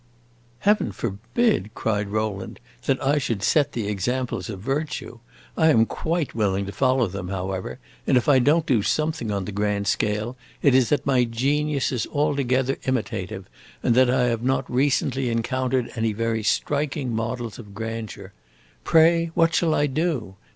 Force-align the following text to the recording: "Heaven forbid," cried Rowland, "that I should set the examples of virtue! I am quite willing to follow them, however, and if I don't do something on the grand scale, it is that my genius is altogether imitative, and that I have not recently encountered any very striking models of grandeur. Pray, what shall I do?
"Heaven 0.61 0.91
forbid," 0.93 1.69
cried 1.75 2.07
Rowland, 2.09 2.59
"that 2.87 2.99
I 3.05 3.19
should 3.19 3.43
set 3.43 3.73
the 3.73 3.87
examples 3.87 4.49
of 4.49 4.59
virtue! 4.59 5.19
I 5.55 5.67
am 5.67 5.85
quite 5.85 6.33
willing 6.33 6.65
to 6.65 6.71
follow 6.71 7.05
them, 7.05 7.27
however, 7.27 7.77
and 8.07 8.17
if 8.17 8.27
I 8.27 8.39
don't 8.39 8.65
do 8.65 8.81
something 8.81 9.29
on 9.29 9.45
the 9.45 9.51
grand 9.51 9.85
scale, 9.87 10.35
it 10.63 10.73
is 10.73 10.89
that 10.89 11.05
my 11.05 11.23
genius 11.23 11.91
is 11.91 12.07
altogether 12.07 12.79
imitative, 12.87 13.45
and 13.83 13.93
that 13.93 14.09
I 14.09 14.23
have 14.23 14.41
not 14.41 14.67
recently 14.73 15.29
encountered 15.29 15.91
any 15.95 16.13
very 16.13 16.41
striking 16.41 17.13
models 17.13 17.59
of 17.59 17.75
grandeur. 17.75 18.33
Pray, 18.83 19.29
what 19.35 19.53
shall 19.53 19.75
I 19.75 19.85
do? 19.85 20.35